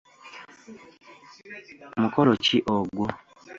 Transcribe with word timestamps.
Mukolo 2.01 2.31
ki 2.43 2.57
ogwo? 2.75 3.05